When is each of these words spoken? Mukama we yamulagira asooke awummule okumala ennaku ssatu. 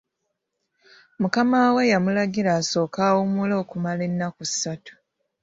Mukama 1.21 1.59
we 1.75 1.83
yamulagira 1.93 2.49
asooke 2.59 2.99
awummule 3.09 3.53
okumala 3.63 4.01
ennaku 4.09 4.41
ssatu. 4.49 4.93